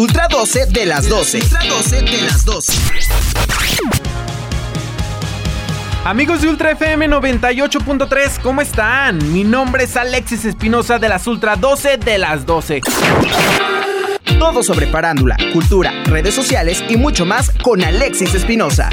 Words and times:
Ultra 0.00 0.28
12 0.30 0.64
de 0.70 0.86
las 0.86 1.10
12. 1.10 1.40
Ultra 1.42 1.60
12 1.62 2.02
de 2.04 2.22
las 2.22 2.44
12. 2.46 2.72
Amigos 6.06 6.40
de 6.40 6.48
Ultra 6.48 6.70
FM 6.70 7.06
98.3, 7.10 8.40
¿cómo 8.40 8.62
están? 8.62 9.18
Mi 9.30 9.44
nombre 9.44 9.84
es 9.84 9.98
Alexis 9.98 10.46
Espinosa 10.46 10.98
de 10.98 11.10
las 11.10 11.26
Ultra 11.26 11.56
12 11.56 11.98
de 11.98 12.16
las 12.16 12.46
12. 12.46 12.80
Todo 14.38 14.62
sobre 14.62 14.86
parándula, 14.86 15.36
cultura, 15.52 15.92
redes 16.06 16.34
sociales 16.34 16.82
y 16.88 16.96
mucho 16.96 17.26
más 17.26 17.50
con 17.62 17.84
Alexis 17.84 18.34
Espinosa. 18.34 18.88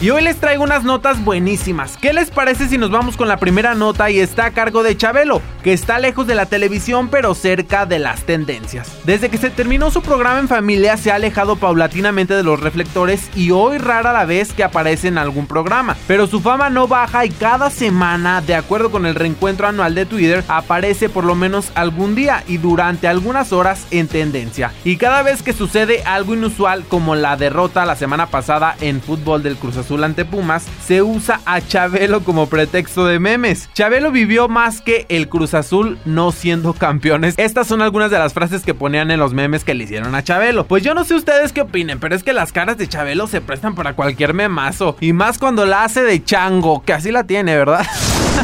Y 0.00 0.10
hoy 0.10 0.22
les 0.22 0.36
traigo 0.36 0.62
unas 0.62 0.84
notas 0.84 1.24
buenísimas. 1.24 1.96
¿Qué 1.96 2.12
les 2.12 2.30
parece 2.30 2.68
si 2.68 2.78
nos 2.78 2.90
vamos 2.90 3.16
con 3.16 3.26
la 3.26 3.36
primera 3.36 3.74
nota 3.74 4.08
y 4.10 4.20
está 4.20 4.46
a 4.46 4.50
cargo 4.52 4.84
de 4.84 4.96
Chabelo, 4.96 5.42
está 5.70 5.98
lejos 5.98 6.26
de 6.26 6.34
la 6.34 6.46
televisión 6.46 7.08
pero 7.08 7.34
cerca 7.34 7.86
de 7.86 7.98
las 7.98 8.22
tendencias? 8.22 8.90
Desde 9.04 9.28
que 9.28 9.38
se 9.38 9.50
terminó 9.50 9.90
su 9.90 10.02
programa 10.02 10.40
en 10.40 10.48
familia 10.48 10.96
se 10.96 11.10
ha 11.10 11.16
alejado 11.16 11.56
paulatinamente 11.56 12.34
de 12.34 12.42
los 12.42 12.60
reflectores 12.60 13.28
y 13.36 13.50
hoy 13.50 13.78
rara 13.78 14.12
la 14.12 14.24
vez 14.24 14.52
que 14.52 14.64
aparece 14.64 15.08
en 15.08 15.18
algún 15.18 15.46
programa. 15.46 15.96
Pero 16.06 16.26
su 16.26 16.40
fama 16.40 16.70
no 16.70 16.88
baja 16.88 17.24
y 17.24 17.30
cada 17.30 17.70
semana, 17.70 18.40
de 18.40 18.54
acuerdo 18.54 18.90
con 18.90 19.06
el 19.06 19.14
reencuentro 19.14 19.66
anual 19.66 19.94
de 19.94 20.06
Twitter, 20.06 20.42
aparece 20.48 21.08
por 21.08 21.24
lo 21.24 21.34
menos 21.34 21.70
algún 21.74 22.14
día 22.14 22.42
y 22.46 22.56
durante 22.56 23.08
algunas 23.08 23.52
horas 23.52 23.86
en 23.90 24.08
tendencia. 24.08 24.72
Y 24.84 24.96
cada 24.96 25.22
vez 25.22 25.42
que 25.42 25.52
sucede 25.52 26.02
algo 26.04 26.34
inusual 26.34 26.84
como 26.88 27.14
la 27.14 27.36
derrota 27.36 27.84
la 27.84 27.96
semana 27.96 28.26
pasada 28.26 28.74
en 28.80 29.02
fútbol 29.02 29.42
del 29.42 29.56
Cruz 29.56 29.76
Azul, 29.76 29.88
Azul 29.88 30.04
ante 30.04 30.24
Pumas, 30.24 30.66
se 30.84 31.02
usa 31.02 31.40
a 31.44 31.60
Chabelo 31.60 32.24
como 32.24 32.46
pretexto 32.48 33.06
de 33.06 33.18
memes. 33.18 33.68
Chabelo 33.74 34.10
vivió 34.10 34.48
más 34.48 34.80
que 34.80 35.06
el 35.08 35.28
Cruz 35.28 35.54
Azul 35.54 35.57
no 36.04 36.32
siendo 36.32 36.72
campeones. 36.72 37.34
Estas 37.36 37.66
son 37.66 37.82
algunas 37.82 38.10
de 38.10 38.18
las 38.18 38.32
frases 38.32 38.62
que 38.64 38.74
ponían 38.74 39.10
en 39.10 39.18
los 39.18 39.34
memes 39.34 39.64
que 39.64 39.74
le 39.74 39.84
hicieron 39.84 40.14
a 40.14 40.22
Chabelo. 40.22 40.66
Pues 40.66 40.82
yo 40.82 40.94
no 40.94 41.04
sé 41.04 41.14
ustedes 41.14 41.52
qué 41.52 41.62
opinen, 41.62 41.98
pero 41.98 42.14
es 42.14 42.22
que 42.22 42.32
las 42.32 42.52
caras 42.52 42.78
de 42.78 42.88
Chabelo 42.88 43.26
se 43.26 43.40
prestan 43.40 43.74
para 43.74 43.94
cualquier 43.94 44.34
memazo. 44.34 44.96
Y 45.00 45.12
más 45.12 45.38
cuando 45.38 45.66
la 45.66 45.84
hace 45.84 46.02
de 46.02 46.22
chango, 46.22 46.82
que 46.84 46.92
así 46.92 47.10
la 47.10 47.24
tiene, 47.24 47.56
¿verdad? 47.56 47.84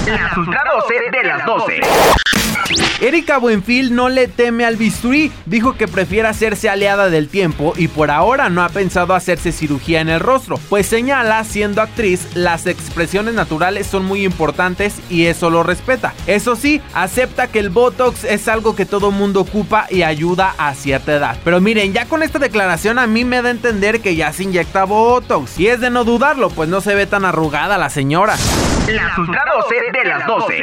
12 0.04 0.94
de 1.12 1.24
las 1.24 1.46
12. 1.46 1.80
Erika 3.00 3.38
Buenfil 3.38 3.94
no 3.94 4.08
le 4.08 4.28
teme 4.28 4.64
al 4.64 4.76
bisturí, 4.76 5.30
dijo 5.46 5.76
que 5.76 5.88
prefiere 5.88 6.28
hacerse 6.28 6.68
aliada 6.68 7.10
del 7.10 7.28
tiempo 7.28 7.74
y 7.76 7.88
por 7.88 8.10
ahora 8.10 8.48
no 8.48 8.62
ha 8.62 8.68
pensado 8.68 9.14
hacerse 9.14 9.52
cirugía 9.52 10.00
en 10.00 10.08
el 10.08 10.20
rostro, 10.20 10.58
pues 10.68 10.86
señala, 10.86 11.42
siendo 11.44 11.82
actriz, 11.82 12.28
las 12.34 12.66
expresiones 12.66 13.34
naturales 13.34 13.86
son 13.86 14.04
muy 14.04 14.24
importantes 14.24 15.00
y 15.10 15.26
eso 15.26 15.50
lo 15.50 15.62
respeta. 15.62 16.14
Eso 16.26 16.56
sí, 16.56 16.80
acepta 16.94 17.48
que 17.48 17.58
el 17.58 17.70
Botox 17.70 18.24
es 18.24 18.48
algo 18.48 18.74
que 18.74 18.86
todo 18.86 19.10
mundo 19.10 19.40
ocupa 19.40 19.86
y 19.90 20.02
ayuda 20.02 20.54
a 20.58 20.74
cierta 20.74 21.14
edad. 21.14 21.36
Pero 21.44 21.60
miren, 21.60 21.92
ya 21.92 22.06
con 22.06 22.22
esta 22.22 22.38
declaración 22.38 22.98
a 22.98 23.06
mí 23.06 23.24
me 23.24 23.42
da 23.42 23.48
a 23.48 23.52
entender 23.52 24.00
que 24.00 24.16
ya 24.16 24.32
se 24.32 24.44
inyecta 24.44 24.84
Botox 24.84 25.58
y 25.58 25.68
es 25.68 25.80
de 25.80 25.90
no 25.90 26.04
dudarlo, 26.04 26.50
pues 26.50 26.68
no 26.68 26.80
se 26.80 26.94
ve 26.94 27.06
tan 27.06 27.24
arrugada 27.24 27.78
la 27.78 27.90
señora. 27.90 28.36
La 28.88 29.14
12 29.16 29.74
de 29.92 30.04
las 30.04 30.26
12. 30.26 30.62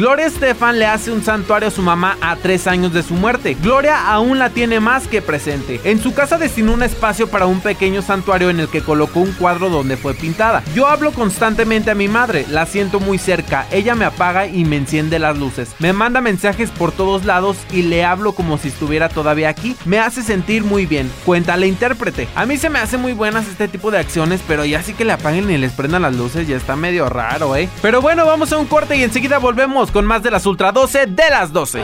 Gloria 0.00 0.24
Estefan 0.24 0.78
le 0.78 0.86
hace 0.86 1.12
un 1.12 1.22
santuario 1.22 1.68
a 1.68 1.70
su 1.70 1.82
mamá 1.82 2.16
a 2.22 2.34
tres 2.36 2.66
años 2.66 2.94
de 2.94 3.02
su 3.02 3.12
muerte. 3.12 3.54
Gloria 3.62 4.10
aún 4.10 4.38
la 4.38 4.48
tiene 4.48 4.80
más 4.80 5.06
que 5.06 5.20
presente. 5.20 5.78
En 5.84 6.00
su 6.00 6.14
casa 6.14 6.38
destinó 6.38 6.72
un 6.72 6.82
espacio 6.82 7.28
para 7.28 7.44
un 7.44 7.60
pequeño 7.60 8.00
santuario 8.00 8.48
en 8.48 8.60
el 8.60 8.68
que 8.68 8.80
colocó 8.80 9.20
un 9.20 9.32
cuadro 9.32 9.68
donde 9.68 9.98
fue 9.98 10.14
pintada. 10.14 10.62
Yo 10.74 10.86
hablo 10.86 11.12
constantemente 11.12 11.90
a 11.90 11.94
mi 11.94 12.08
madre, 12.08 12.46
la 12.48 12.64
siento 12.64 12.98
muy 12.98 13.18
cerca, 13.18 13.66
ella 13.70 13.94
me 13.94 14.06
apaga 14.06 14.46
y 14.46 14.64
me 14.64 14.78
enciende 14.78 15.18
las 15.18 15.36
luces. 15.36 15.74
Me 15.80 15.92
manda 15.92 16.22
mensajes 16.22 16.70
por 16.70 16.92
todos 16.92 17.26
lados 17.26 17.58
y 17.70 17.82
le 17.82 18.02
hablo 18.02 18.32
como 18.32 18.56
si 18.56 18.68
estuviera 18.68 19.10
todavía 19.10 19.50
aquí. 19.50 19.76
Me 19.84 19.98
hace 19.98 20.22
sentir 20.22 20.64
muy 20.64 20.86
bien. 20.86 21.12
Cuenta 21.26 21.58
la 21.58 21.66
intérprete. 21.66 22.26
A 22.36 22.46
mí 22.46 22.56
se 22.56 22.70
me 22.70 22.78
hace 22.78 22.96
muy 22.96 23.12
buenas 23.12 23.48
este 23.48 23.68
tipo 23.68 23.90
de 23.90 23.98
acciones, 23.98 24.40
pero 24.48 24.64
ya 24.64 24.82
sí 24.82 24.94
que 24.94 25.04
le 25.04 25.12
apaguen 25.12 25.50
y 25.50 25.58
les 25.58 25.72
prendan 25.72 26.00
las 26.00 26.16
luces 26.16 26.48
ya 26.48 26.56
está 26.56 26.74
medio 26.74 27.10
raro, 27.10 27.54
¿eh? 27.54 27.68
Pero 27.82 28.00
bueno, 28.00 28.24
vamos 28.24 28.50
a 28.50 28.56
un 28.56 28.64
corte 28.64 28.96
y 28.96 29.02
enseguida 29.02 29.36
volvemos 29.36 29.89
con 29.92 30.06
más 30.06 30.22
de 30.22 30.30
las 30.30 30.46
Ultra 30.46 30.72
12 30.72 31.06
de 31.06 31.30
las 31.30 31.52
12. 31.52 31.82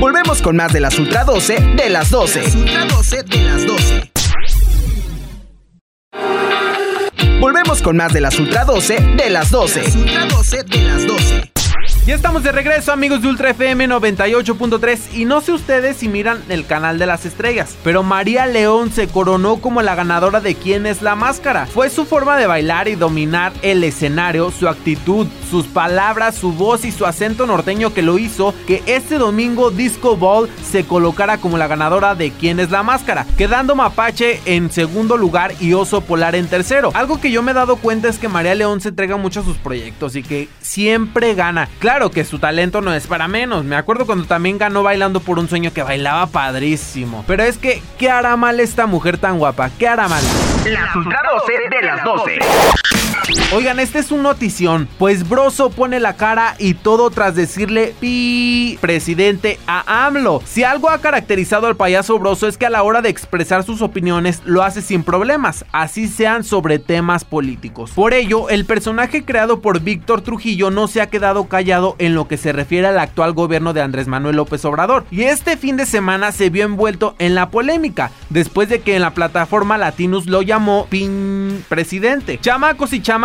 Volvemos 0.00 0.42
con 0.42 0.56
más 0.56 0.72
de 0.72 0.80
las 0.80 0.98
Ultra 0.98 1.24
12 1.24 1.74
de 1.76 1.90
las 1.90 2.10
12. 2.10 2.56
Ultra 2.56 2.84
12 2.86 3.22
de 3.24 3.42
las 3.42 3.66
12. 3.66 4.12
Volvemos 7.40 7.82
con 7.82 7.96
más 7.96 8.12
de 8.12 8.20
las 8.20 8.38
Ultra 8.38 8.64
12 8.64 9.00
de 9.16 9.30
las 9.30 9.50
12. 9.50 9.98
Ultra 9.98 10.26
12 10.26 10.62
de 10.64 10.82
las 10.82 11.06
12. 11.06 11.57
Ya 12.08 12.14
estamos 12.14 12.42
de 12.42 12.52
regreso 12.52 12.90
amigos 12.90 13.20
de 13.20 13.28
Ultra 13.28 13.50
FM 13.50 13.86
98.3 13.86 15.12
y 15.12 15.26
no 15.26 15.42
sé 15.42 15.52
ustedes 15.52 15.98
si 15.98 16.08
miran 16.08 16.42
el 16.48 16.64
canal 16.64 16.98
de 16.98 17.04
las 17.04 17.26
estrellas, 17.26 17.76
pero 17.84 18.02
María 18.02 18.46
León 18.46 18.90
se 18.90 19.08
coronó 19.08 19.58
como 19.58 19.82
la 19.82 19.94
ganadora 19.94 20.40
de 20.40 20.54
quién 20.54 20.86
es 20.86 21.02
la 21.02 21.16
máscara. 21.16 21.66
Fue 21.66 21.90
su 21.90 22.06
forma 22.06 22.38
de 22.38 22.46
bailar 22.46 22.88
y 22.88 22.94
dominar 22.94 23.52
el 23.60 23.84
escenario, 23.84 24.50
su 24.50 24.70
actitud, 24.70 25.26
sus 25.50 25.66
palabras, 25.66 26.34
su 26.34 26.52
voz 26.52 26.86
y 26.86 26.92
su 26.92 27.04
acento 27.04 27.46
norteño 27.46 27.92
que 27.92 28.00
lo 28.00 28.18
hizo 28.18 28.54
que 28.66 28.82
este 28.86 29.18
domingo 29.18 29.70
Disco 29.70 30.16
Ball 30.16 30.48
se 30.64 30.84
colocara 30.84 31.36
como 31.36 31.58
la 31.58 31.66
ganadora 31.66 32.14
de 32.14 32.30
quién 32.30 32.58
es 32.58 32.70
la 32.70 32.82
máscara, 32.82 33.26
quedando 33.36 33.74
Mapache 33.74 34.40
en 34.46 34.70
segundo 34.70 35.18
lugar 35.18 35.52
y 35.60 35.74
Oso 35.74 36.00
Polar 36.00 36.36
en 36.36 36.48
tercero. 36.48 36.90
Algo 36.94 37.20
que 37.20 37.30
yo 37.30 37.42
me 37.42 37.50
he 37.50 37.54
dado 37.54 37.76
cuenta 37.76 38.08
es 38.08 38.16
que 38.16 38.28
María 38.28 38.54
León 38.54 38.80
se 38.80 38.88
entrega 38.88 39.18
mucho 39.18 39.40
a 39.40 39.44
sus 39.44 39.58
proyectos 39.58 40.16
y 40.16 40.22
que 40.22 40.48
siempre 40.62 41.34
gana. 41.34 41.68
Claro, 41.80 41.97
claro 41.98 42.12
que 42.12 42.24
su 42.24 42.38
talento 42.38 42.80
no 42.80 42.94
es 42.94 43.08
para 43.08 43.26
menos. 43.26 43.64
Me 43.64 43.74
acuerdo 43.74 44.06
cuando 44.06 44.24
también 44.24 44.56
ganó 44.56 44.84
bailando 44.84 45.18
por 45.18 45.40
un 45.40 45.48
sueño 45.48 45.72
que 45.72 45.82
bailaba 45.82 46.28
padrísimo. 46.28 47.24
Pero 47.26 47.42
es 47.42 47.58
que, 47.58 47.82
¿qué 47.98 48.08
hará 48.08 48.36
mal 48.36 48.60
esta 48.60 48.86
mujer 48.86 49.18
tan 49.18 49.36
guapa? 49.38 49.68
¿Qué 49.76 49.88
hará 49.88 50.06
mal? 50.06 50.22
La 50.64 50.92
Ultra 50.94 51.20
12 51.40 51.52
de 51.68 51.82
las 51.82 52.04
12. 52.04 52.38
Oigan, 53.52 53.78
este 53.78 53.98
es 53.98 54.10
un 54.10 54.22
notición, 54.22 54.88
pues 54.98 55.28
Broso 55.28 55.68
pone 55.68 56.00
la 56.00 56.16
cara 56.16 56.54
y 56.58 56.72
todo 56.72 57.10
tras 57.10 57.34
decirle 57.34 57.94
pi 58.00 58.78
presidente 58.80 59.58
a 59.66 60.06
AMLO. 60.06 60.42
Si 60.46 60.64
algo 60.64 60.88
ha 60.88 60.98
caracterizado 60.98 61.66
al 61.66 61.76
payaso 61.76 62.18
Broso 62.18 62.48
es 62.48 62.56
que 62.56 62.64
a 62.64 62.70
la 62.70 62.82
hora 62.82 63.02
de 63.02 63.10
expresar 63.10 63.64
sus 63.64 63.82
opiniones 63.82 64.40
lo 64.46 64.62
hace 64.62 64.80
sin 64.80 65.02
problemas, 65.02 65.66
así 65.72 66.08
sean 66.08 66.42
sobre 66.42 66.78
temas 66.78 67.24
políticos. 67.24 67.90
Por 67.94 68.14
ello, 68.14 68.48
el 68.48 68.64
personaje 68.64 69.24
creado 69.24 69.60
por 69.60 69.80
Víctor 69.80 70.22
Trujillo 70.22 70.70
no 70.70 70.88
se 70.88 71.02
ha 71.02 71.10
quedado 71.10 71.48
callado 71.48 71.96
en 71.98 72.14
lo 72.14 72.28
que 72.28 72.38
se 72.38 72.52
refiere 72.52 72.86
al 72.86 72.98
actual 72.98 73.34
gobierno 73.34 73.74
de 73.74 73.82
Andrés 73.82 74.08
Manuel 74.08 74.36
López 74.36 74.64
Obrador. 74.64 75.04
Y 75.10 75.24
este 75.24 75.58
fin 75.58 75.76
de 75.76 75.84
semana 75.84 76.32
se 76.32 76.48
vio 76.48 76.64
envuelto 76.64 77.14
en 77.18 77.34
la 77.34 77.50
polémica, 77.50 78.10
después 78.30 78.70
de 78.70 78.80
que 78.80 78.96
en 78.96 79.02
la 79.02 79.12
plataforma 79.12 79.76
Latinus 79.76 80.26
lo 80.26 80.40
llamó 80.40 80.86
pin 80.88 81.62
presidente. 81.68 82.38
Chamacos 82.40 82.94
y 82.94 83.02
chamacos 83.02 83.17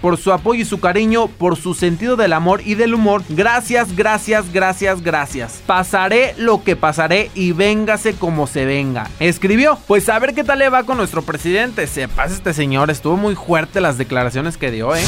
por 0.00 0.18
su 0.18 0.32
apoyo 0.32 0.60
y 0.60 0.64
su 0.64 0.78
cariño, 0.78 1.26
por 1.26 1.56
su 1.56 1.72
sentido 1.72 2.16
del 2.16 2.34
amor 2.34 2.60
y 2.64 2.74
del 2.74 2.92
humor. 2.94 3.22
Gracias, 3.30 3.96
gracias, 3.96 4.52
gracias, 4.52 5.02
gracias. 5.02 5.62
Pasaré 5.66 6.34
lo 6.36 6.62
que 6.62 6.76
pasaré 6.76 7.30
y 7.34 7.52
véngase 7.52 8.14
como 8.14 8.46
se 8.46 8.66
venga. 8.66 9.08
Escribió, 9.20 9.78
pues 9.86 10.08
a 10.10 10.18
ver 10.18 10.34
qué 10.34 10.44
tal 10.44 10.58
le 10.58 10.68
va 10.68 10.84
con 10.84 10.98
nuestro 10.98 11.22
presidente. 11.22 11.86
Se 11.86 12.08
pasa 12.08 12.34
este 12.34 12.52
señor, 12.52 12.90
estuvo 12.90 13.16
muy 13.16 13.34
fuerte 13.36 13.80
las 13.80 13.96
declaraciones 13.96 14.58
que 14.58 14.70
dio, 14.70 14.94
¿eh? 14.94 15.02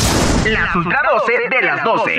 La 0.47 0.73
12 0.73 1.33
de 1.51 1.63
las 1.63 1.85
12. 1.85 2.19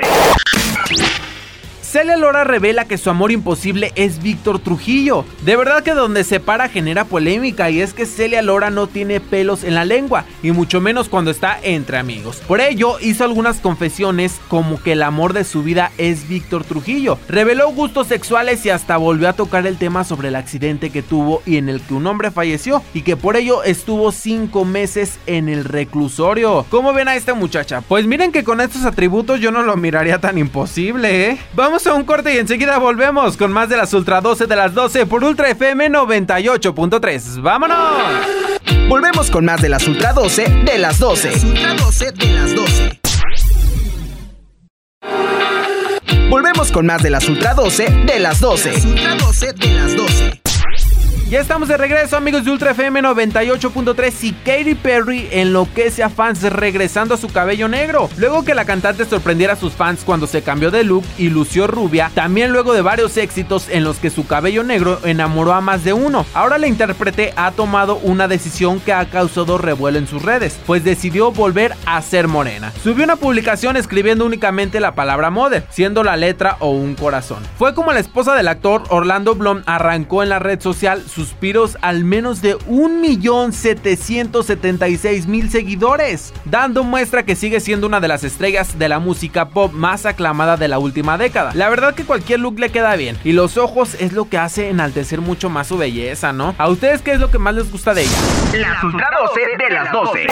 Celia 1.92 2.16
Lora 2.16 2.42
revela 2.44 2.86
que 2.86 2.96
su 2.96 3.10
amor 3.10 3.32
imposible 3.32 3.92
es 3.96 4.22
Víctor 4.22 4.58
Trujillo. 4.60 5.26
De 5.42 5.56
verdad 5.56 5.82
que 5.82 5.92
donde 5.92 6.24
se 6.24 6.40
para 6.40 6.70
genera 6.70 7.04
polémica 7.04 7.68
y 7.68 7.82
es 7.82 7.92
que 7.92 8.06
Celia 8.06 8.40
Lora 8.40 8.70
no 8.70 8.86
tiene 8.86 9.20
pelos 9.20 9.62
en 9.62 9.74
la 9.74 9.84
lengua 9.84 10.24
y 10.42 10.52
mucho 10.52 10.80
menos 10.80 11.10
cuando 11.10 11.30
está 11.30 11.58
entre 11.62 11.98
amigos. 11.98 12.40
Por 12.48 12.62
ello 12.62 12.98
hizo 12.98 13.24
algunas 13.24 13.58
confesiones 13.58 14.40
como 14.48 14.82
que 14.82 14.92
el 14.92 15.02
amor 15.02 15.34
de 15.34 15.44
su 15.44 15.62
vida 15.62 15.92
es 15.98 16.26
Víctor 16.30 16.64
Trujillo. 16.64 17.18
Reveló 17.28 17.70
gustos 17.72 18.06
sexuales 18.06 18.64
y 18.64 18.70
hasta 18.70 18.96
volvió 18.96 19.28
a 19.28 19.34
tocar 19.34 19.66
el 19.66 19.76
tema 19.76 20.02
sobre 20.04 20.28
el 20.28 20.36
accidente 20.36 20.88
que 20.88 21.02
tuvo 21.02 21.42
y 21.44 21.58
en 21.58 21.68
el 21.68 21.82
que 21.82 21.92
un 21.92 22.06
hombre 22.06 22.30
falleció 22.30 22.82
y 22.94 23.02
que 23.02 23.18
por 23.18 23.36
ello 23.36 23.64
estuvo 23.64 24.12
cinco 24.12 24.64
meses 24.64 25.18
en 25.26 25.50
el 25.50 25.66
reclusorio. 25.66 26.64
¿Cómo 26.70 26.94
ven 26.94 27.08
a 27.08 27.16
esta 27.16 27.34
muchacha? 27.34 27.82
Pues 27.82 28.06
miren 28.06 28.32
que 28.32 28.44
con 28.44 28.62
estos 28.62 28.86
atributos 28.86 29.40
yo 29.40 29.50
no 29.50 29.60
lo 29.60 29.76
miraría 29.76 30.22
tan 30.22 30.38
imposible, 30.38 31.28
¿eh? 31.28 31.38
Vamos 31.52 31.81
a 31.86 31.94
un 31.94 32.04
corte 32.04 32.34
y 32.34 32.38
enseguida 32.38 32.78
volvemos 32.78 33.36
con 33.36 33.52
más 33.52 33.68
de 33.68 33.76
las 33.76 33.92
Ultra 33.94 34.20
12 34.20 34.46
de 34.46 34.56
las 34.56 34.72
12 34.74 35.06
por 35.06 35.24
Ultra 35.24 35.48
FM 35.50 35.90
98.3. 35.90 37.42
¡Vámonos! 37.42 37.76
Volvemos 38.88 39.30
con 39.30 39.44
más 39.44 39.60
de 39.60 39.68
las 39.68 39.86
Ultra 39.88 40.12
12 40.12 40.62
de 40.64 40.78
las 40.78 40.98
12. 40.98 41.46
Ultra 41.46 41.74
12 41.74 42.12
de 42.12 42.26
las 42.26 42.54
12. 42.54 43.00
Volvemos 46.28 46.70
con 46.70 46.86
más 46.86 47.02
de 47.02 47.10
las 47.10 47.28
Ultra 47.28 47.54
12 47.54 47.84
de 48.06 48.18
las 48.20 48.40
12. 48.40 48.86
Ultra 48.86 49.14
12 49.16 49.52
de 49.52 49.74
las 49.74 49.96
12. 49.96 50.41
Ya 51.32 51.40
estamos 51.40 51.68
de 51.68 51.78
regreso, 51.78 52.18
amigos 52.18 52.44
de 52.44 52.50
Ultra 52.50 52.72
FM 52.72 53.00
98.3 53.00 54.12
y 54.24 54.32
Katy 54.32 54.74
Perry 54.74 55.30
enloquece 55.32 56.02
a 56.02 56.10
fans 56.10 56.42
regresando 56.42 57.14
a 57.14 57.16
su 57.16 57.28
cabello 57.28 57.68
negro. 57.68 58.10
Luego 58.18 58.44
que 58.44 58.54
la 58.54 58.66
cantante 58.66 59.06
sorprendiera 59.06 59.54
a 59.54 59.56
sus 59.56 59.72
fans 59.72 60.02
cuando 60.04 60.26
se 60.26 60.42
cambió 60.42 60.70
de 60.70 60.84
look 60.84 61.02
y 61.16 61.30
lució 61.30 61.66
rubia, 61.66 62.10
también 62.14 62.52
luego 62.52 62.74
de 62.74 62.82
varios 62.82 63.16
éxitos 63.16 63.70
en 63.70 63.82
los 63.82 63.96
que 63.96 64.10
su 64.10 64.26
cabello 64.26 64.62
negro 64.62 64.98
enamoró 65.06 65.54
a 65.54 65.62
más 65.62 65.84
de 65.84 65.94
uno. 65.94 66.26
Ahora 66.34 66.58
la 66.58 66.66
intérprete 66.66 67.32
ha 67.36 67.50
tomado 67.52 67.96
una 68.02 68.28
decisión 68.28 68.78
que 68.78 68.92
ha 68.92 69.06
causado 69.06 69.56
revuelo 69.56 69.96
en 69.96 70.08
sus 70.08 70.20
redes, 70.20 70.60
pues 70.66 70.84
decidió 70.84 71.32
volver 71.32 71.74
a 71.86 72.02
ser 72.02 72.28
morena. 72.28 72.74
Subió 72.82 73.04
una 73.04 73.16
publicación 73.16 73.78
escribiendo 73.78 74.26
únicamente 74.26 74.80
la 74.80 74.94
palabra 74.94 75.30
mother, 75.30 75.64
siendo 75.70 76.04
la 76.04 76.18
letra 76.18 76.58
o 76.58 76.72
un 76.72 76.94
corazón. 76.94 77.42
Fue 77.56 77.72
como 77.72 77.90
la 77.94 78.00
esposa 78.00 78.34
del 78.34 78.48
actor 78.48 78.82
Orlando 78.90 79.34
Bloom 79.34 79.62
arrancó 79.64 80.22
en 80.22 80.28
la 80.28 80.38
red 80.38 80.60
social 80.60 81.02
su 81.08 81.21
suspiros 81.22 81.78
al 81.82 82.02
menos 82.04 82.42
de 82.42 82.58
1.776.000 82.58 85.50
seguidores, 85.50 86.34
dando 86.44 86.82
muestra 86.82 87.24
que 87.24 87.36
sigue 87.36 87.60
siendo 87.60 87.86
una 87.86 88.00
de 88.00 88.08
las 88.08 88.24
estrellas 88.24 88.76
de 88.76 88.88
la 88.88 88.98
música 88.98 89.50
pop 89.50 89.72
más 89.72 90.04
aclamada 90.04 90.56
de 90.56 90.66
la 90.66 90.80
última 90.80 91.16
década. 91.18 91.52
La 91.54 91.70
verdad 91.70 91.94
que 91.94 92.04
cualquier 92.04 92.40
look 92.40 92.58
le 92.58 92.70
queda 92.70 92.96
bien 92.96 93.16
y 93.22 93.30
los 93.32 93.56
ojos 93.56 93.94
es 94.00 94.12
lo 94.12 94.28
que 94.28 94.38
hace 94.38 94.68
enaltecer 94.68 95.20
mucho 95.20 95.48
más 95.48 95.68
su 95.68 95.78
belleza, 95.78 96.32
¿no? 96.32 96.56
¿A 96.58 96.68
ustedes 96.68 97.02
qué 97.02 97.12
es 97.12 97.20
lo 97.20 97.30
que 97.30 97.38
más 97.38 97.54
les 97.54 97.70
gusta 97.70 97.94
de 97.94 98.02
ella? 98.02 98.18
La 98.54 98.80
Ultra 98.84 99.08
12 99.20 99.40
de 99.58 99.70
las 99.70 99.92
12. 99.92 100.26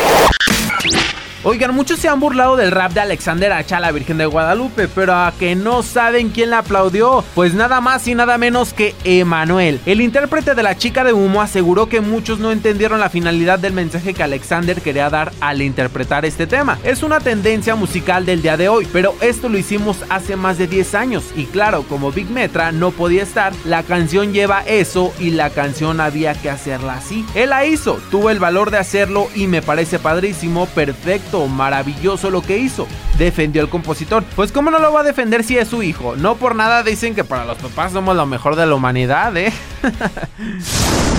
Oigan, 1.43 1.75
muchos 1.75 1.99
se 1.99 2.07
han 2.07 2.21
burlado 2.21 2.55
del 2.57 2.71
rap 2.71 2.93
de 2.93 3.01
Alexander 3.01 3.51
Hacha, 3.51 3.81
la 3.81 3.93
Virgen 3.93 4.19
de 4.19 4.27
Guadalupe, 4.27 4.89
pero 4.89 5.15
a 5.15 5.33
que 5.39 5.57
no 5.57 5.83
saben 5.83 6.29
quién 6.29 6.51
la 6.51 6.59
aplaudió, 6.59 7.25
pues 7.35 7.55
nada 7.55 7.81
más 7.81 8.07
y 8.09 8.15
nada 8.15 8.37
menos 8.37 8.75
que 8.75 8.95
Emanuel. 9.05 9.81
El 9.87 10.03
intérprete 10.03 10.55
de 10.55 10.63
la 10.63 10.77
chica 10.77 11.03
de 11.03 11.15
humo 11.15 11.41
aseguró 11.41 11.89
que 11.89 12.03
muchos 12.03 12.41
no 12.41 12.53
entendieron 12.53 13.01
la 13.01 13.09
finalidad 13.09 13.59
del 13.59 13.73
mensaje 13.73 14.13
que 14.13 14.23
Alexander 14.23 14.83
quería 14.83 15.09
dar 15.09 15.33
al 15.41 15.63
interpretar 15.63 16.27
este 16.27 16.47
tema. 16.47 16.79
Es 16.85 17.03
una 17.03 17.21
tendencia 17.21 17.75
musical 17.75 18.27
del 18.27 18.43
día 18.43 18.59
de 18.59 18.69
hoy, 18.69 18.87
pero 18.93 19.15
esto 19.23 19.49
lo 19.49 19.57
hicimos 19.57 20.05
hace 20.11 20.37
más 20.37 20.59
de 20.59 20.67
10 20.67 20.95
años 20.95 21.25
y 21.35 21.47
claro, 21.47 21.85
como 21.89 22.13
Big 22.13 22.29
Metra 22.29 22.71
no 22.71 22.91
podía 22.91 23.23
estar, 23.23 23.55
la 23.65 23.83
canción 23.83 24.35
lleva 24.35 24.61
eso 24.67 25.11
y 25.19 25.31
la 25.31 25.49
canción 25.49 26.03
había 26.03 26.35
que 26.35 26.51
hacerla 26.51 26.97
así. 26.97 27.25
Él 27.35 27.49
la 27.49 27.65
hizo, 27.65 27.99
tuvo 28.11 28.29
el 28.29 28.41
valor 28.41 28.71
de 28.71 28.77
hacerlo 28.77 29.29
y 29.35 29.47
me 29.47 29.63
parece 29.63 29.99
padrísimo, 29.99 30.67
perfecto 30.67 31.30
maravilloso 31.49 32.31
lo 32.31 32.43
que 32.43 32.59
hizo. 32.59 32.87
Defendió 33.19 33.63
el 33.63 33.69
compositor. 33.69 34.25
Pues 34.37 34.53
cómo 34.53 34.71
no 34.71 34.79
lo 34.79 34.93
va 34.93 35.01
a 35.01 35.05
defender 35.05 35.45
si 35.45 35.59
es 35.59 35.69
su 35.69 35.83
hijo. 35.83 36.17
No 36.17 36.37
por 36.37 36.55
nada 36.55 36.83
dicen 36.83 37.15
que 37.15 37.25
para 37.25 37.45
los 37.45 37.59
papás 37.59 37.93
somos 37.93 38.17
lo 38.17 38.27
mejor 38.27 38.57
de 38.57 38.67
la 38.67 38.75
humanidad, 38.75 39.37
¿eh? 39.37 39.53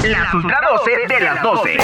La 0.04 0.30
Ultra 0.34 0.60
12 0.72 1.14
de 1.14 1.20
las 1.22 1.42
12. 1.42 1.78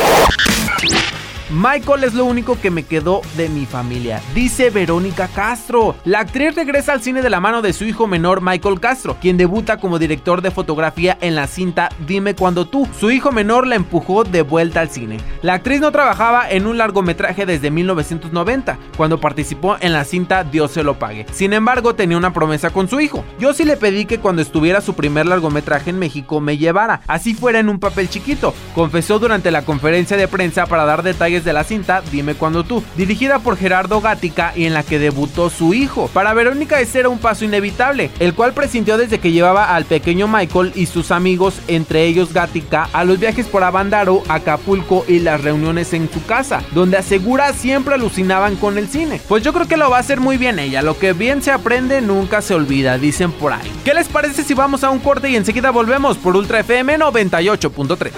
Michael 1.49 2.03
es 2.03 2.13
lo 2.13 2.25
único 2.25 2.59
que 2.59 2.69
me 2.69 2.83
quedó 2.83 3.21
de 3.37 3.47
mi 3.47 3.65
familia, 3.65 4.21
dice 4.35 4.69
Verónica 4.69 5.29
Castro. 5.29 5.95
La 6.03 6.19
actriz 6.19 6.55
regresa 6.55 6.91
al 6.91 7.01
cine 7.01 7.21
de 7.21 7.29
la 7.29 7.39
mano 7.39 7.61
de 7.61 7.71
su 7.71 7.85
hijo 7.85 8.05
menor 8.05 8.41
Michael 8.41 8.81
Castro, 8.81 9.15
quien 9.21 9.37
debuta 9.37 9.77
como 9.77 9.97
director 9.97 10.41
de 10.41 10.51
fotografía 10.51 11.17
en 11.21 11.35
la 11.35 11.47
cinta 11.47 11.87
Dime 12.05 12.35
cuando 12.35 12.67
tú. 12.67 12.85
Su 12.99 13.11
hijo 13.11 13.31
menor 13.31 13.65
la 13.65 13.75
empujó 13.75 14.25
de 14.25 14.41
vuelta 14.41 14.81
al 14.81 14.89
cine. 14.89 15.19
La 15.41 15.53
actriz 15.53 15.79
no 15.79 15.93
trabajaba 15.93 16.51
en 16.51 16.67
un 16.67 16.77
largometraje 16.77 17.45
desde 17.45 17.71
1990, 17.71 18.77
cuando 18.97 19.21
participó 19.21 19.77
en 19.79 19.93
la 19.93 20.03
cinta 20.03 20.43
Dios 20.43 20.71
se 20.71 20.83
lo 20.83 20.99
pague. 20.99 21.25
Sin 21.31 21.53
embargo, 21.53 21.95
tenía 21.95 22.17
una 22.17 22.33
promesa 22.33 22.71
con 22.71 22.89
su 22.89 22.99
hijo. 22.99 23.23
Yo 23.39 23.53
sí 23.53 23.63
le 23.63 23.77
pedí 23.77 24.03
que 24.03 24.19
cuando 24.19 24.41
estuviera 24.41 24.81
su 24.81 24.95
primer 24.95 25.25
largometraje 25.25 25.91
en 25.91 25.99
México 25.99 26.41
me 26.41 26.57
llevara, 26.57 26.99
así 27.07 27.33
fuera 27.33 27.59
en 27.59 27.69
un 27.69 27.79
papel 27.79 28.09
chiquito, 28.09 28.53
confesó 28.75 29.17
durante 29.17 29.49
la 29.49 29.61
conferencia 29.61 30.17
de 30.17 30.27
prensa 30.27 30.65
para 30.65 30.83
dar 30.83 31.03
detalles 31.03 31.36
de 31.43 31.53
la 31.53 31.63
cinta 31.63 32.01
Dime 32.11 32.35
cuando 32.35 32.63
tú, 32.63 32.83
dirigida 32.95 33.39
por 33.39 33.57
Gerardo 33.57 34.01
Gática 34.01 34.53
y 34.55 34.65
en 34.65 34.73
la 34.73 34.83
que 34.83 34.99
debutó 34.99 35.49
su 35.49 35.73
hijo. 35.73 36.09
Para 36.13 36.33
Verónica 36.33 36.79
ese 36.79 36.99
era 36.99 37.09
un 37.09 37.19
paso 37.19 37.45
inevitable, 37.45 38.09
el 38.19 38.33
cual 38.33 38.53
presintió 38.53 38.97
desde 38.97 39.19
que 39.19 39.31
llevaba 39.31 39.75
al 39.75 39.85
pequeño 39.85 40.27
Michael 40.27 40.71
y 40.75 40.85
sus 40.85 41.11
amigos, 41.11 41.59
entre 41.67 42.05
ellos 42.05 42.33
Gática, 42.33 42.89
a 42.93 43.03
los 43.03 43.19
viajes 43.19 43.45
por 43.47 43.63
Abandaro, 43.63 44.23
Acapulco 44.27 45.05
y 45.07 45.19
las 45.19 45.41
reuniones 45.41 45.93
en 45.93 46.09
su 46.11 46.25
casa, 46.25 46.61
donde 46.71 46.97
asegura 46.97 47.53
siempre 47.53 47.95
alucinaban 47.95 48.55
con 48.55 48.77
el 48.77 48.87
cine. 48.87 49.21
Pues 49.27 49.43
yo 49.43 49.53
creo 49.53 49.67
que 49.67 49.77
lo 49.77 49.89
va 49.89 49.97
a 49.97 50.01
hacer 50.01 50.19
muy 50.19 50.37
bien 50.37 50.59
ella, 50.59 50.81
lo 50.81 50.97
que 50.97 51.13
bien 51.13 51.41
se 51.41 51.51
aprende 51.51 52.01
nunca 52.01 52.41
se 52.41 52.53
olvida, 52.53 52.97
dicen 52.97 53.31
por 53.31 53.53
ahí. 53.53 53.71
¿Qué 53.83 53.93
les 53.93 54.07
parece 54.07 54.43
si 54.43 54.53
vamos 54.53 54.83
a 54.83 54.89
un 54.89 54.99
corte 54.99 55.29
y 55.29 55.35
enseguida 55.35 55.71
volvemos 55.71 56.17
por 56.17 56.35
Ultra 56.35 56.59
FM 56.59 56.97
98.3? 56.99 58.11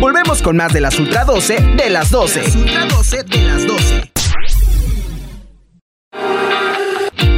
Volvemos 0.00 0.42
con 0.42 0.56
más 0.56 0.72
de 0.72 0.80
las 0.80 0.98
Ultra 0.98 1.24
12 1.24 1.56
de 1.76 1.90
las 1.90 2.10
12. 2.10 2.58
Ultra 2.58 2.84
12 2.86 3.22
de 3.24 3.42
las 3.42 3.66
12. 3.66 4.12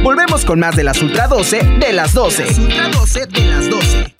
Volvemos 0.03 0.43
con 0.45 0.59
más 0.59 0.75
de 0.75 0.83
las 0.83 1.01
Ultra 1.01 1.27
12 1.27 1.61
de 1.79 1.93
las 1.93 2.13
12. 2.13 2.43
Ultra 2.59 2.89
12 2.89 3.25
de 3.27 3.45
las 3.45 3.69
12. 3.69 4.18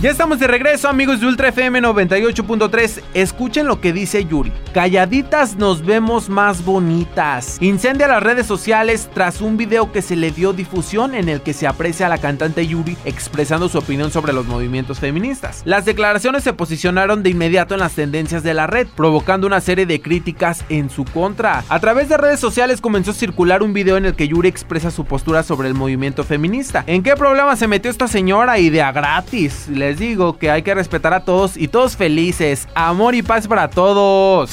Ya 0.00 0.10
estamos 0.12 0.38
de 0.38 0.46
regreso, 0.46 0.88
amigos 0.88 1.20
de 1.20 1.26
Ultra 1.26 1.48
FM 1.48 1.80
98.3. 1.80 3.02
Escuchen 3.14 3.66
lo 3.66 3.80
que 3.80 3.92
dice 3.92 4.24
Yuri. 4.24 4.52
Calladitas 4.72 5.56
nos 5.56 5.84
vemos 5.84 6.28
más 6.28 6.64
bonitas. 6.64 7.58
Incendia 7.60 8.06
las 8.06 8.22
redes 8.22 8.46
sociales 8.46 9.10
tras 9.12 9.40
un 9.40 9.56
video 9.56 9.90
que 9.90 10.00
se 10.00 10.14
le 10.14 10.30
dio 10.30 10.52
difusión 10.52 11.16
en 11.16 11.28
el 11.28 11.40
que 11.40 11.52
se 11.52 11.66
aprecia 11.66 12.06
a 12.06 12.10
la 12.10 12.18
cantante 12.18 12.64
Yuri 12.64 12.96
expresando 13.04 13.68
su 13.68 13.76
opinión 13.76 14.12
sobre 14.12 14.32
los 14.32 14.46
movimientos 14.46 15.00
feministas. 15.00 15.62
Las 15.64 15.84
declaraciones 15.84 16.44
se 16.44 16.52
posicionaron 16.52 17.24
de 17.24 17.30
inmediato 17.30 17.74
en 17.74 17.80
las 17.80 17.94
tendencias 17.94 18.44
de 18.44 18.54
la 18.54 18.68
red, 18.68 18.86
provocando 18.94 19.48
una 19.48 19.60
serie 19.60 19.84
de 19.84 20.00
críticas 20.00 20.64
en 20.68 20.90
su 20.90 21.06
contra. 21.06 21.64
A 21.68 21.80
través 21.80 22.08
de 22.08 22.18
redes 22.18 22.38
sociales 22.38 22.80
comenzó 22.80 23.10
a 23.10 23.14
circular 23.14 23.64
un 23.64 23.72
video 23.72 23.96
en 23.96 24.04
el 24.04 24.14
que 24.14 24.28
Yuri 24.28 24.48
expresa 24.48 24.92
su 24.92 25.06
postura 25.06 25.42
sobre 25.42 25.66
el 25.66 25.74
movimiento 25.74 26.22
feminista. 26.22 26.84
¿En 26.86 27.02
qué 27.02 27.16
problema 27.16 27.56
se 27.56 27.66
metió 27.66 27.90
esta 27.90 28.06
señora? 28.06 28.60
Idea 28.60 28.92
gratis 28.92 29.66
les 29.88 29.98
digo 29.98 30.36
que 30.36 30.50
hay 30.50 30.60
que 30.60 30.74
respetar 30.74 31.14
a 31.14 31.20
todos 31.20 31.56
y 31.56 31.66
todos 31.66 31.96
felices. 31.96 32.68
Amor 32.74 33.14
y 33.14 33.22
paz 33.22 33.48
para 33.48 33.70
todos. 33.70 34.50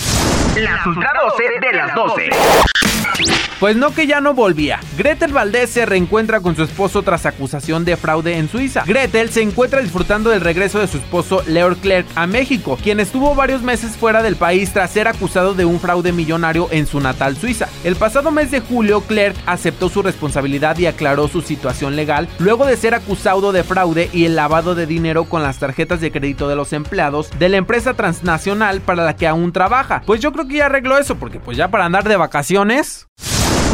La 0.56 0.82
Ultra 0.86 1.12
12 1.30 1.44
de 1.60 1.74
las 1.74 1.94
12. 1.94 2.30
Pues 3.60 3.78
no 3.78 3.92
que 3.92 4.06
ya 4.06 4.20
no 4.20 4.34
volvía. 4.34 4.80
Gretel 4.98 5.32
Valdés 5.32 5.70
se 5.70 5.86
reencuentra 5.86 6.42
con 6.42 6.56
su 6.56 6.64
esposo 6.64 7.04
tras 7.04 7.26
acusación 7.26 7.86
de 7.86 7.96
fraude 7.96 8.38
en 8.38 8.50
Suiza. 8.50 8.84
Gretel 8.86 9.30
se 9.30 9.42
encuentra 9.42 9.82
disfrutando 9.82 10.30
del 10.30 10.42
regreso 10.42 10.80
de 10.80 10.88
su 10.88 10.98
esposo 10.98 11.42
Leo 11.48 11.76
Clerc 11.76 12.06
a 12.16 12.28
México, 12.28 12.78
quien 12.84 13.00
estuvo 13.00 13.34
varios 13.34 13.62
meses 13.62 13.96
fuera 13.96 14.22
del 14.22 14.36
país 14.36 14.74
tras 14.74 14.92
ser 14.92 15.08
acusado 15.08 15.54
de 15.54 15.66
un 15.66 15.80
fraude 15.80 16.12
millonario 16.12 16.68
en 16.72 16.86
su 16.86 17.00
natal 17.00 17.38
Suiza. 17.38 17.70
El 17.84 17.96
pasado 17.96 18.30
mes 18.30 18.52
de 18.52 18.60
julio, 18.60 19.02
Clerc 19.02 19.36
aceptó 19.46 19.90
su 19.90 20.02
responsabilidad 20.02 20.78
y 20.78 20.86
aclaró 20.86 21.28
su 21.28 21.42
situación 21.42 21.96
legal 21.96 22.28
luego 22.40 22.66
de 22.66 22.78
ser 22.78 22.94
acusado 22.94 23.52
de 23.52 23.64
fraude 23.64 24.10
y 24.12 24.26
el 24.26 24.36
lavado 24.36 24.76
de 24.76 24.86
dinero 24.86 25.26
con 25.26 25.42
las 25.42 25.60
tarjetas 25.60 26.02
de 26.02 26.12
crédito 26.12 26.48
de 26.48 26.56
los 26.56 26.74
empleados 26.74 27.30
de 27.40 27.50
la 27.50 27.58
empresa 27.58 27.94
transnacional 27.94 28.82
para 28.82 29.06
la 29.06 29.16
que 29.16 29.28
aún 29.28 29.52
trabaja. 29.54 30.04
Pues 30.06 30.22
yo 30.22 30.32
creo 30.34 30.48
que 30.48 30.58
ya 30.58 30.66
arregló 30.66 30.98
eso, 30.98 31.16
porque 31.16 31.40
pues 31.40 31.58
ya 31.58 31.70
para 31.70 31.86
andar 31.86 32.08
de 32.08 32.18
vacaciones... 32.18 33.05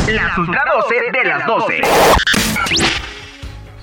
La 0.08 0.34
Ultra 0.38 0.64
12 0.74 1.12
de 1.12 1.24
las 1.24 1.46
12. 1.46 1.82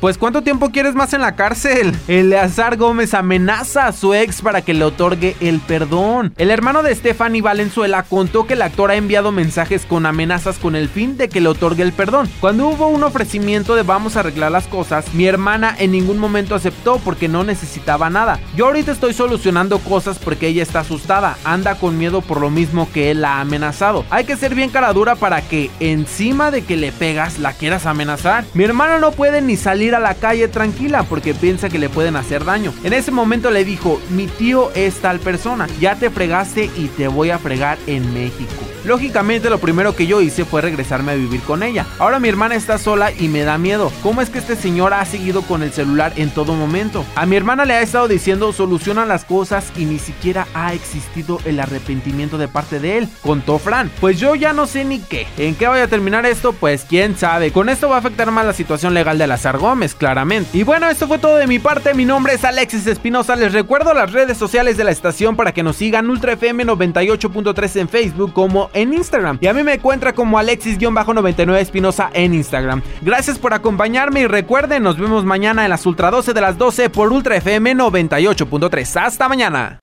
Pues 0.00 0.16
¿cuánto 0.16 0.42
tiempo 0.42 0.70
quieres 0.70 0.94
más 0.94 1.12
en 1.12 1.22
la 1.22 1.34
cárcel? 1.34 1.92
Eleazar 2.06 2.76
Gómez 2.76 3.14
amenaza 3.14 3.88
a 3.88 3.92
su 3.92 4.14
ex 4.14 4.42
para 4.42 4.62
que 4.62 4.72
le 4.72 4.84
otorgue 4.84 5.34
el 5.40 5.58
perdón. 5.58 6.32
El 6.36 6.52
hermano 6.52 6.84
de 6.84 6.94
Stephanie 6.94 7.42
Valenzuela 7.42 8.04
contó 8.04 8.46
que 8.46 8.54
el 8.54 8.62
actor 8.62 8.92
ha 8.92 8.94
enviado 8.94 9.32
mensajes 9.32 9.86
con 9.86 10.06
amenazas 10.06 10.58
con 10.58 10.76
el 10.76 10.88
fin 10.88 11.16
de 11.16 11.28
que 11.28 11.40
le 11.40 11.48
otorgue 11.48 11.82
el 11.82 11.92
perdón. 11.92 12.30
Cuando 12.40 12.68
hubo 12.68 12.86
un 12.86 13.02
ofrecimiento 13.02 13.74
de 13.74 13.82
vamos 13.82 14.16
a 14.16 14.20
arreglar 14.20 14.52
las 14.52 14.68
cosas, 14.68 15.12
mi 15.14 15.26
hermana 15.26 15.74
en 15.76 15.90
ningún 15.90 16.18
momento 16.18 16.54
aceptó 16.54 16.98
porque 16.98 17.26
no 17.26 17.42
necesitaba 17.42 18.08
nada. 18.08 18.38
Yo 18.54 18.66
ahorita 18.66 18.92
estoy 18.92 19.14
solucionando 19.14 19.80
cosas 19.80 20.20
porque 20.20 20.46
ella 20.46 20.62
está 20.62 20.80
asustada, 20.80 21.36
anda 21.42 21.74
con 21.74 21.98
miedo 21.98 22.20
por 22.20 22.40
lo 22.40 22.50
mismo 22.50 22.88
que 22.94 23.10
él 23.10 23.22
la 23.22 23.38
ha 23.38 23.40
amenazado. 23.40 24.04
Hay 24.10 24.26
que 24.26 24.36
ser 24.36 24.54
bien 24.54 24.70
cara 24.70 24.92
dura 24.92 25.16
para 25.16 25.42
que 25.42 25.72
encima 25.80 26.52
de 26.52 26.62
que 26.62 26.76
le 26.76 26.92
pegas 26.92 27.40
la 27.40 27.52
quieras 27.52 27.84
amenazar. 27.84 28.44
Mi 28.54 28.62
hermana 28.62 28.98
no 29.00 29.10
puede 29.10 29.40
ni 29.42 29.56
salir 29.56 29.87
a 29.94 30.00
la 30.00 30.14
calle 30.14 30.48
tranquila 30.48 31.04
porque 31.04 31.34
piensa 31.34 31.68
que 31.68 31.78
le 31.78 31.88
pueden 31.88 32.16
hacer 32.16 32.44
daño. 32.44 32.72
En 32.84 32.92
ese 32.92 33.10
momento 33.10 33.50
le 33.50 33.64
dijo, 33.64 34.00
mi 34.10 34.26
tío 34.26 34.70
es 34.74 35.00
tal 35.00 35.18
persona, 35.18 35.66
ya 35.80 35.96
te 35.96 36.10
fregaste 36.10 36.70
y 36.76 36.88
te 36.88 37.08
voy 37.08 37.30
a 37.30 37.38
fregar 37.38 37.78
en 37.86 38.12
México. 38.12 38.67
Lógicamente 38.88 39.50
lo 39.50 39.58
primero 39.58 39.94
que 39.94 40.06
yo 40.06 40.22
hice 40.22 40.46
fue 40.46 40.62
regresarme 40.62 41.12
a 41.12 41.14
vivir 41.14 41.42
con 41.42 41.62
ella. 41.62 41.84
Ahora 41.98 42.18
mi 42.18 42.30
hermana 42.30 42.54
está 42.54 42.78
sola 42.78 43.12
y 43.12 43.28
me 43.28 43.42
da 43.42 43.58
miedo. 43.58 43.92
¿Cómo 44.02 44.22
es 44.22 44.30
que 44.30 44.38
este 44.38 44.56
señor 44.56 44.94
ha 44.94 45.04
seguido 45.04 45.42
con 45.42 45.62
el 45.62 45.72
celular 45.72 46.14
en 46.16 46.30
todo 46.30 46.54
momento? 46.54 47.04
A 47.14 47.26
mi 47.26 47.36
hermana 47.36 47.66
le 47.66 47.74
ha 47.74 47.82
estado 47.82 48.08
diciendo 48.08 48.50
soluciona 48.54 49.04
las 49.04 49.26
cosas 49.26 49.70
y 49.76 49.84
ni 49.84 49.98
siquiera 49.98 50.48
ha 50.54 50.72
existido 50.72 51.38
el 51.44 51.60
arrepentimiento 51.60 52.38
de 52.38 52.48
parte 52.48 52.80
de 52.80 52.96
él, 52.96 53.08
contó 53.20 53.58
Fran. 53.58 53.90
Pues 54.00 54.18
yo 54.18 54.34
ya 54.34 54.54
no 54.54 54.66
sé 54.66 54.86
ni 54.86 55.00
qué. 55.00 55.26
¿En 55.36 55.54
qué 55.54 55.66
vaya 55.66 55.84
a 55.84 55.88
terminar 55.88 56.24
esto? 56.24 56.54
Pues 56.54 56.86
quién 56.88 57.14
sabe. 57.14 57.52
Con 57.52 57.68
esto 57.68 57.90
va 57.90 57.96
a 57.96 57.98
afectar 57.98 58.30
más 58.30 58.46
la 58.46 58.54
situación 58.54 58.94
legal 58.94 59.18
de 59.18 59.26
las 59.26 59.44
Gómez, 59.58 59.94
claramente. 59.94 60.56
Y 60.56 60.62
bueno, 60.62 60.88
esto 60.88 61.06
fue 61.06 61.18
todo 61.18 61.36
de 61.36 61.46
mi 61.46 61.58
parte. 61.58 61.92
Mi 61.92 62.06
nombre 62.06 62.32
es 62.32 62.44
Alexis 62.44 62.86
Espinosa. 62.86 63.36
Les 63.36 63.52
recuerdo 63.52 63.92
las 63.92 64.12
redes 64.12 64.38
sociales 64.38 64.78
de 64.78 64.84
la 64.84 64.92
estación 64.92 65.36
para 65.36 65.52
que 65.52 65.62
nos 65.62 65.76
sigan 65.76 66.08
Ultra 66.08 66.32
FM 66.32 66.64
98.3 66.64 67.80
en 67.80 67.88
Facebook 67.88 68.32
como 68.32 68.70
en 68.80 68.94
Instagram. 68.94 69.38
Y 69.40 69.46
a 69.46 69.54
mí 69.54 69.62
me 69.62 69.74
encuentra 69.74 70.12
como 70.12 70.38
Alexis-99 70.38 71.58
Espinosa 71.58 72.10
en 72.12 72.34
Instagram. 72.34 72.82
Gracias 73.02 73.38
por 73.38 73.54
acompañarme 73.54 74.20
y 74.20 74.26
recuerden, 74.26 74.82
nos 74.82 74.98
vemos 74.98 75.24
mañana 75.24 75.64
en 75.64 75.70
las 75.70 75.84
Ultra 75.86 76.10
12 76.10 76.32
de 76.32 76.40
las 76.40 76.58
12 76.58 76.90
por 76.90 77.12
Ultra 77.12 77.36
FM 77.36 77.74
98.3. 77.74 79.00
Hasta 79.04 79.28
mañana. 79.28 79.80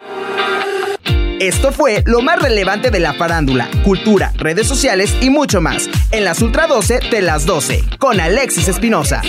Esto 1.39 1.73
fue 1.73 2.01
lo 2.05 2.21
más 2.21 2.41
relevante 2.41 2.91
de 2.91 2.99
la 2.99 3.13
farándula, 3.13 3.69
cultura, 3.83 4.31
redes 4.37 4.67
sociales 4.67 5.13
y 5.21 5.29
mucho 5.29 5.59
más. 5.59 5.89
En 6.11 6.23
las 6.23 6.41
Ultra 6.41 6.65
12 6.65 7.01
de 7.11 7.21
las 7.21 7.45
12, 7.45 7.83
con 7.99 8.21
Alexis 8.21 8.69
Espinosa. 8.69 9.21